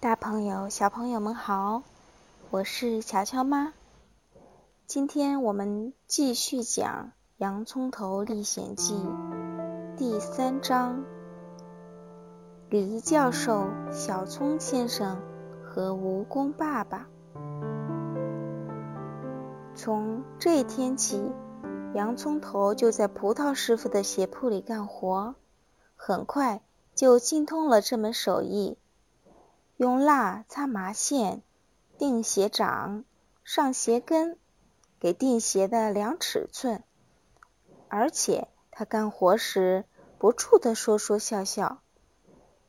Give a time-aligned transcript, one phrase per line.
[0.00, 1.82] 大朋友、小朋友们好，
[2.48, 3.74] 我是乔乔妈。
[4.86, 8.94] 今天我们继续讲《洋葱头历险记》
[9.98, 11.04] 第三章：
[12.70, 15.20] 李教授、小葱先生
[15.62, 17.06] 和蜈蚣爸爸。
[19.74, 21.30] 从这天起，
[21.92, 25.34] 洋葱头就在葡萄师傅的鞋铺里干活，
[25.94, 26.62] 很快
[26.94, 28.78] 就精通了这门手艺。
[29.80, 31.40] 用蜡擦麻线，
[31.96, 33.02] 钉鞋掌，
[33.44, 34.36] 上鞋跟，
[34.98, 36.82] 给钉鞋的量尺寸。
[37.88, 39.86] 而且他干活时
[40.18, 41.80] 不住的说说笑笑。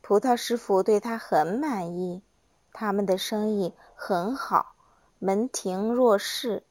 [0.00, 2.22] 葡萄师傅对他很满意，
[2.72, 4.76] 他们的生意很好，
[5.18, 6.62] 门庭若市。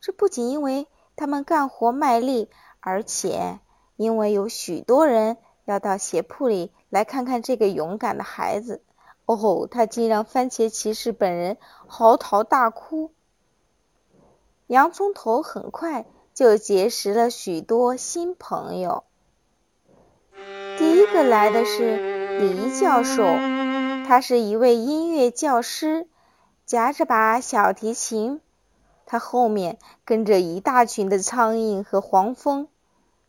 [0.00, 2.48] 这不仅因为他们干活卖力，
[2.80, 3.58] 而且
[3.96, 8.80] 因为有许多人要到鞋铺里来看看这个勇敢的孩子。
[9.26, 11.56] 哦吼，他竟让番茄骑士本人
[11.86, 13.10] 嚎啕大哭。
[14.66, 19.04] 洋葱头很快就结识了许多新朋友。
[20.78, 23.22] 第一个来的是黎教授，
[24.06, 26.08] 他是一位音乐教师，
[26.66, 28.40] 夹着把小提琴。
[29.06, 32.68] 他后面跟着一大群的苍蝇和黄蜂，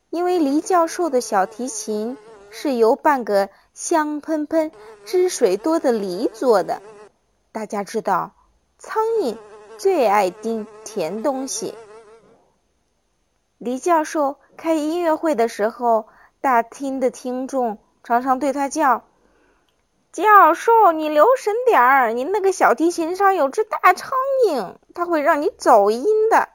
[0.10, 2.18] 因为黎教授的小提琴
[2.58, 3.50] 是由半个。
[3.74, 4.72] 香喷喷、
[5.04, 6.82] 汁水多的梨做的。
[7.52, 8.32] 大家知道，
[8.78, 9.36] 苍蝇
[9.78, 11.76] 最爱叮甜东西。
[13.58, 16.08] 黎教授开音乐会的时候，
[16.40, 19.04] 大厅的听众常常对他叫
[20.14, 24.14] ：“教授，你留神点儿，你那个小提琴上有只大苍
[24.48, 26.48] 蝇，它会让你走音的。”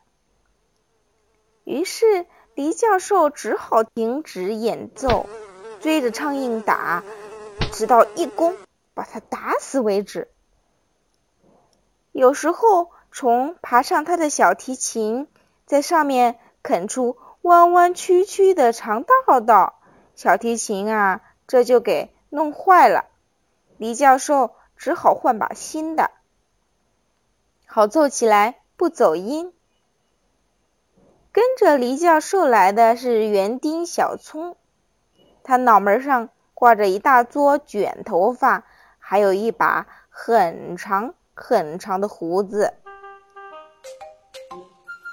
[1.65, 5.27] 于是，黎教授只好停止演奏。
[5.81, 7.03] 追着苍蝇打，
[7.73, 8.57] 直到一弓
[8.95, 10.29] 把它打死为止。
[12.13, 15.27] 有时候虫爬上他的小提琴，
[15.65, 19.81] 在上面啃出弯弯曲曲的长道道，
[20.15, 23.07] 小提琴啊，这就给弄坏了。
[23.79, 26.11] 黎教授只好换把新的，
[27.65, 29.55] 好奏起来不走音。
[31.33, 34.57] 跟着黎教授来的是园丁小葱。
[35.51, 38.63] 他脑门上挂着一大撮卷头发，
[39.01, 42.75] 还有一把很长很长的胡子。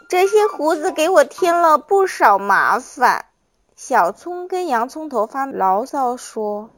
[0.08, 3.26] 这些胡子给我添了不少麻烦。
[3.76, 6.70] 小葱跟洋葱头发牢骚说：“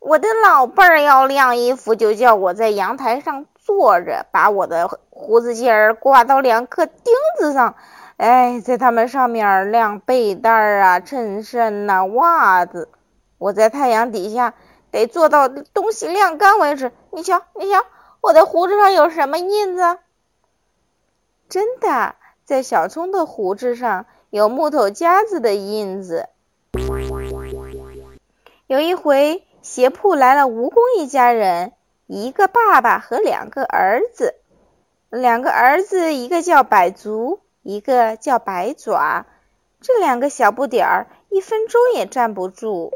[0.00, 7.74] 我的老伴儿要晾衣服，就叫我在阳台上坐着，把我的胡子尖儿挂到两颗钉子上。”
[8.16, 12.88] 哎，在他们上面晾被单啊、衬衫呐、袜子。
[13.38, 14.54] 我在太阳底下
[14.90, 16.92] 得做到东西晾干为止。
[17.10, 17.84] 你瞧，你瞧，
[18.20, 19.98] 我的胡子上有什么印子？
[21.48, 22.14] 真的，
[22.44, 26.28] 在小葱的胡子上有木头夹子的印子。
[28.66, 31.72] 有一回，鞋铺来了蜈蚣一家人，
[32.06, 34.36] 一个爸爸和两个儿子。
[35.10, 37.40] 两个儿子，一个叫百足。
[37.64, 39.24] 一个叫白爪，
[39.80, 42.92] 这两个小不点儿一分钟也站不住。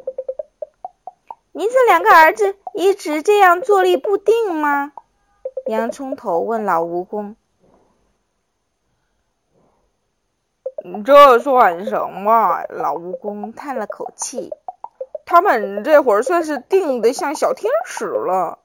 [1.53, 4.93] 您这两个儿子一直这样坐立不定吗？
[5.67, 7.35] 洋葱头问老蜈蚣。
[11.05, 12.63] 这算什么？
[12.69, 14.53] 老蜈蚣叹了口气。
[15.25, 18.59] 他们这会儿算是定的像小天使了。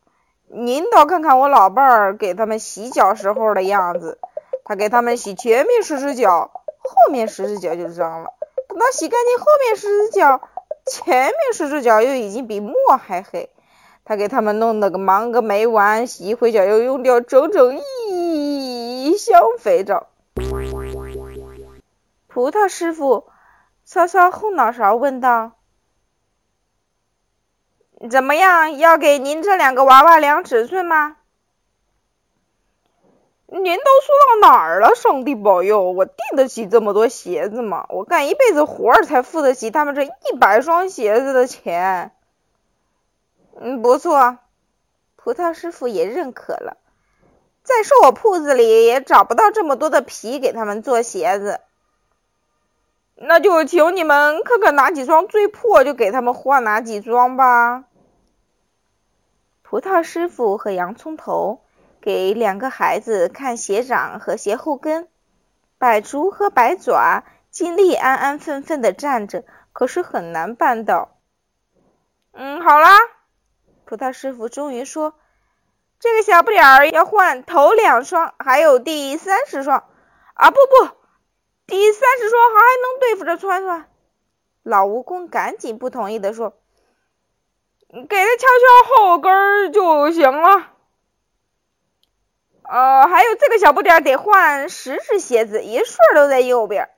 [0.47, 4.19] 您倒看看我老伴儿给他们洗脚时候的样子。
[4.65, 8.31] 他给他们洗前面十只脚，后面十只脚就脏了。
[8.67, 10.41] 等他洗干净后面十只脚，
[10.85, 13.49] 前面十只脚又已经比墨还黑。
[14.05, 17.79] 他给他们弄得个忙个没完，洗一回脚又用掉整整
[18.09, 20.07] 一箱肥皂。
[22.27, 23.27] 葡萄师傅
[23.87, 25.53] 搔搔后脑勺，问道
[28.09, 28.77] ：“怎么样？
[28.77, 31.17] 要给您这两个娃娃量尺寸吗？”
[33.55, 34.95] 您都说到哪儿了？
[34.95, 37.85] 上帝保佑，我订得起这么多鞋子吗？
[37.89, 42.11] 我干一辈子活儿才付得起他们这一百双鞋子的钱。
[43.59, 44.39] 嗯，不错，
[45.15, 46.77] 葡萄师傅也认可了。
[47.61, 51.61] 再说我铺子里也找不到这么多的皮给他们做鞋子。
[53.15, 57.83] 那就请你们看看哪几双最破，就给他们换哪几双吧。
[59.61, 61.62] 葡萄师傅和洋葱头。
[62.03, 65.07] 给两个孩子看鞋掌和鞋后跟，
[65.77, 71.15] 百足和百爪尽力安安分分的站着，可是很难办到。
[72.33, 72.89] 嗯，好啦，
[73.85, 75.13] 葡萄师傅终于说
[75.97, 79.85] ：“这个小不点儿要换头两双，还有第三十双。
[80.33, 80.93] 啊，不不，
[81.67, 83.89] 第三十双还能对付着穿穿。
[84.61, 86.53] 老蜈蚣赶紧不同意的说
[87.87, 90.72] ：“给他敲敲后跟儿就行了。
[92.73, 96.89] 呃，还有这个小不点得换十只鞋子，一顺都在右边。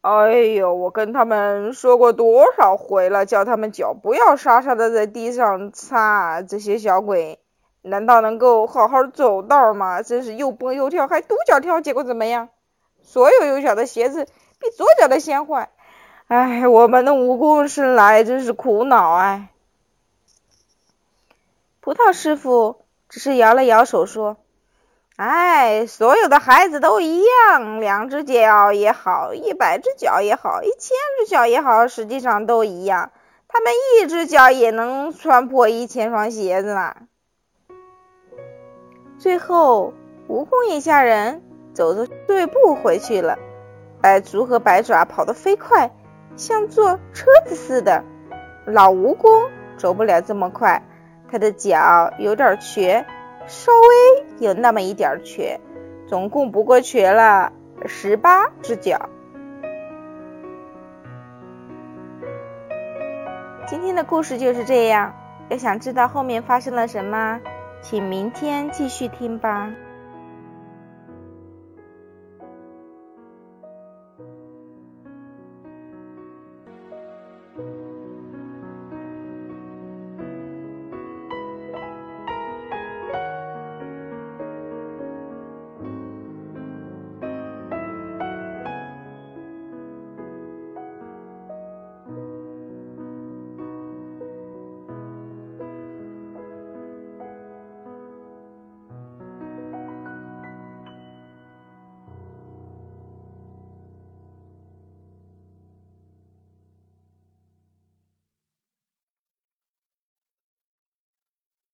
[0.00, 7.38] 哎呦，我跟他们说过多少回了，叫他们脚不要沙沙的在地上擦，这些小鬼。”
[7.82, 10.00] 难道能够好好走道吗？
[10.00, 12.48] 真是又蹦又跳，还独脚跳，结果怎么样？
[13.02, 14.24] 所有右脚的鞋子
[14.58, 15.68] 比左脚的先坏。
[16.28, 19.50] 哎，我们的蜈蚣生来真是苦恼哎。
[21.82, 22.80] 葡萄师傅
[23.10, 24.38] 只是摇了摇手说
[25.20, 33.12] ：“哎，所有的孩子都一样，两只脚也好，一百只脚也好，一千只脚也好，实际上都一样。
[33.46, 36.96] 他们一只脚也能穿破一千双鞋子呢。”
[39.20, 39.92] 最后，
[40.26, 41.42] 蜈蚣一家人
[41.74, 43.38] 走着队步回去了。
[44.00, 45.90] 白足和白爪跑得飞快，
[46.36, 48.04] 像坐车子似的。
[48.64, 50.82] 老蜈蚣走不了这么快，
[51.30, 53.04] 他的脚有点瘸，
[53.46, 55.60] 稍微有那么一点瘸，
[56.06, 57.52] 总共不过瘸了
[57.86, 59.08] 十八只脚。
[63.66, 65.14] 今天的故事就是这样。
[65.48, 67.40] 要想知道后面发生了什么？
[67.82, 69.70] 请明天继续听吧。